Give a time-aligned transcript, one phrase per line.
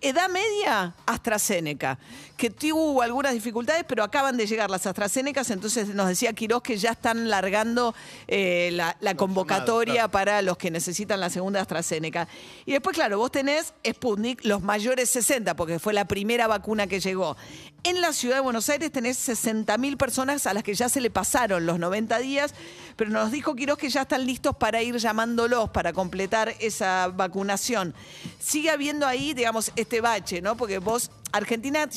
[0.00, 1.98] Edad media, AstraZeneca,
[2.36, 6.76] que tuvo algunas dificultades, pero acaban de llegar las AstraZenecas, entonces nos decía Quiroz que
[6.76, 7.94] ya están largando
[8.28, 10.10] eh, la, la convocatoria claro.
[10.10, 12.28] para los que necesitan la segunda AstraZeneca.
[12.66, 17.00] Y después, claro, vos tenés Sputnik, los mayores 60, porque fue la primera vacuna que
[17.00, 17.36] llegó.
[17.82, 21.08] En la ciudad de Buenos Aires tenés 60.000 personas a las que ya se le
[21.08, 22.52] pasaron los 90 días,
[22.96, 27.94] pero nos dijo Quiroz que ya están listos para ir llamándolos para completar esa vacunación.
[28.40, 30.56] Sigue habiendo ahí, digamos, este bache, ¿no?
[30.56, 31.88] Porque vos, Argentina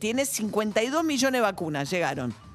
[0.00, 2.45] tiene 52 millones de vacunas, llegaron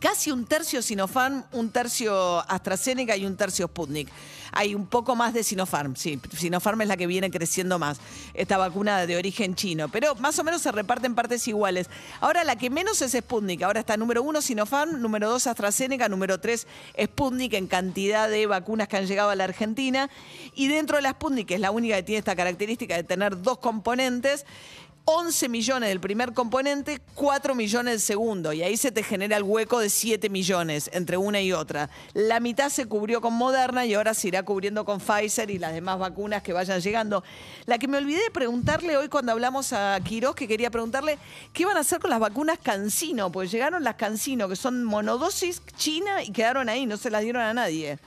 [0.00, 4.08] casi un tercio Sinopharm, un tercio AstraZeneca y un tercio Sputnik.
[4.52, 6.18] Hay un poco más de Sinopharm, sí.
[6.34, 7.98] Sinopharm es la que viene creciendo más,
[8.32, 9.88] esta vacuna de origen chino.
[9.88, 11.88] Pero más o menos se reparten partes iguales.
[12.20, 13.62] Ahora la que menos es Sputnik.
[13.62, 16.66] Ahora está número uno Sinopharm, número dos AstraZeneca, número tres
[17.00, 20.08] Sputnik en cantidad de vacunas que han llegado a la Argentina.
[20.54, 23.42] Y dentro de la Sputnik, que es la única que tiene esta característica de tener
[23.42, 24.46] dos componentes,
[25.08, 28.52] 11 millones del primer componente, 4 millones del segundo.
[28.52, 31.88] Y ahí se te genera el hueco de 7 millones entre una y otra.
[32.12, 35.74] La mitad se cubrió con Moderna y ahora se irá cubriendo con Pfizer y las
[35.74, 37.22] demás vacunas que vayan llegando.
[37.66, 41.20] La que me olvidé de preguntarle hoy cuando hablamos a Quirós, que quería preguntarle
[41.52, 45.62] qué van a hacer con las vacunas Cancino, porque llegaron las Cancino, que son monodosis
[45.76, 48.00] China y quedaron ahí, no se las dieron a nadie.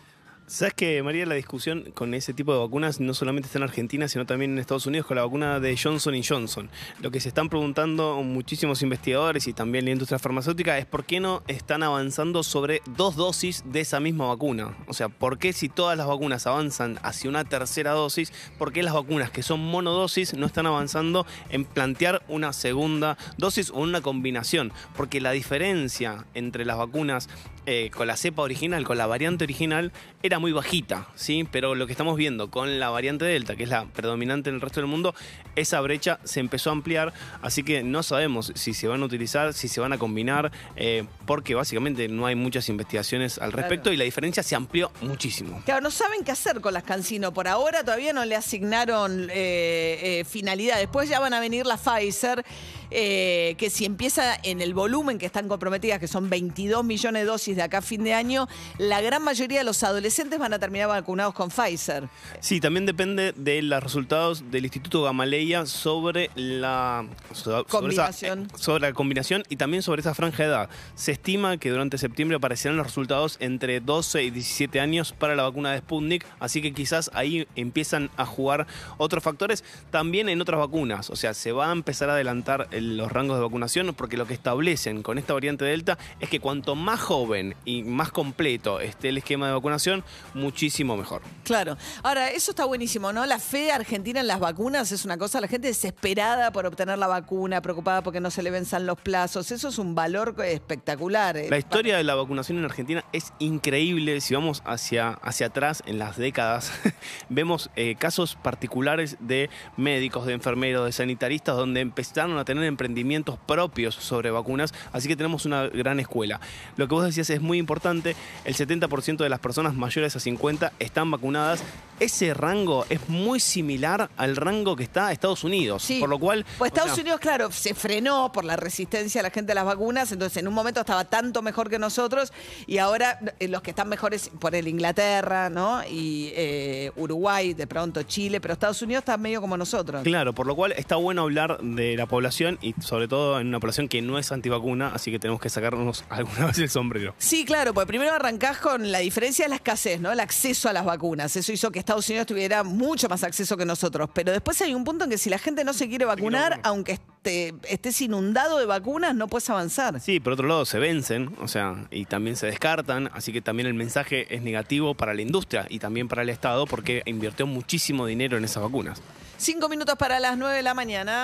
[0.49, 4.07] ¿Sabes que, María, la discusión con ese tipo de vacunas no solamente está en Argentina,
[4.07, 6.71] sino también en Estados Unidos con la vacuna de Johnson Johnson?
[7.01, 11.19] Lo que se están preguntando muchísimos investigadores y también la industria farmacéutica es por qué
[11.19, 14.75] no están avanzando sobre dos dosis de esa misma vacuna.
[14.87, 18.81] O sea, ¿por qué si todas las vacunas avanzan hacia una tercera dosis, por qué
[18.81, 24.01] las vacunas que son monodosis no están avanzando en plantear una segunda dosis o una
[24.01, 24.73] combinación?
[24.97, 27.29] Porque la diferencia entre las vacunas
[27.71, 29.91] eh, con la cepa original, con la variante original,
[30.23, 31.47] era muy bajita, ¿sí?
[31.51, 34.61] Pero lo que estamos viendo con la variante Delta, que es la predominante en el
[34.61, 35.13] resto del mundo,
[35.55, 37.13] esa brecha se empezó a ampliar,
[37.43, 41.05] así que no sabemos si se van a utilizar, si se van a combinar, eh,
[41.27, 45.61] porque básicamente no hay muchas investigaciones al respecto y la diferencia se amplió muchísimo.
[45.65, 47.33] Claro, no saben qué hacer con las Cancino.
[47.35, 50.79] Por ahora todavía no le asignaron eh, eh, finalidad.
[50.79, 52.43] Después ya van a venir la Pfizer,
[52.91, 57.27] eh, que si empieza en el volumen que están comprometidas, que son 22 millones de
[57.27, 60.59] dosis de acá a fin de año, la gran mayoría de los adolescentes van a
[60.59, 62.07] terminar vacunados con Pfizer.
[62.39, 68.43] Sí, también depende de los resultados del Instituto Gamaleya sobre la sobre Combinación.
[68.43, 70.69] eh, sobre la combinación y también sobre esa franja de edad.
[70.95, 75.43] Se estima que durante septiembre aparecerán los resultados entre 12 y 17 años para la
[75.43, 78.67] vacuna de Sputnik, así que quizás ahí empiezan a jugar
[78.97, 82.78] otros factores también en otras vacunas, o sea, se va a empezar a adelantar el-
[82.81, 86.75] los rangos de vacunación porque lo que establecen con esta variante Delta es que cuanto
[86.75, 90.03] más joven y más completo esté el esquema de vacunación,
[90.33, 91.21] muchísimo mejor.
[91.43, 91.77] Claro.
[92.03, 93.25] Ahora, eso está buenísimo, ¿no?
[93.25, 97.07] La fe argentina en las vacunas es una cosa, la gente desesperada por obtener la
[97.07, 99.51] vacuna, preocupada porque no se le venzan los plazos.
[99.51, 101.37] Eso es un valor espectacular.
[101.37, 101.47] eh.
[101.49, 104.21] La historia de la vacunación en Argentina es increíble.
[104.21, 106.71] Si vamos hacia, hacia atrás en las décadas,
[107.29, 113.37] vemos eh, casos particulares de médicos, de enfermeros, de sanitaristas, donde empezaron a tener emprendimientos
[113.45, 114.73] propios sobre vacunas.
[114.93, 116.39] Así que tenemos una gran escuela.
[116.77, 118.15] Lo que vos decías es muy importante.
[118.45, 121.61] El 70% de las personas mayores a 50 están vacunadas.
[121.99, 125.83] Ese rango es muy similar al rango que está Estados Unidos.
[125.83, 125.99] Sí.
[125.99, 126.45] Por lo cual...
[126.57, 129.55] Pues Estados o sea, Unidos, claro, se frenó por la resistencia de la gente a
[129.55, 132.31] las vacunas, entonces en un momento estaba tanto mejor que nosotros
[132.67, 135.81] y ahora eh, los que están mejores por el Inglaterra, ¿no?
[135.85, 140.03] Y eh, Uruguay, de pronto Chile, pero Estados Unidos está medio como nosotros.
[140.03, 143.59] Claro, por lo cual está bueno hablar de la población y sobre todo en una
[143.59, 147.13] población que no es antivacuna, así que tenemos que sacarnos alguna vez el sombrero.
[147.17, 150.11] Sí, claro, porque primero arrancás con la diferencia de la escasez, ¿no?
[150.11, 151.35] El acceso a las vacunas.
[151.35, 154.09] Eso hizo que Estados Unidos tuviera mucho más acceso que nosotros.
[154.13, 156.59] Pero después hay un punto en que si la gente no se quiere vacunar, vacunar.
[156.67, 159.99] aunque esté- estés inundado de vacunas, no puedes avanzar.
[159.99, 163.67] Sí, por otro lado se vencen, o sea, y también se descartan, así que también
[163.67, 168.05] el mensaje es negativo para la industria y también para el Estado porque invirtió muchísimo
[168.05, 169.01] dinero en esas vacunas.
[169.37, 171.23] Cinco minutos para las nueve de la mañana.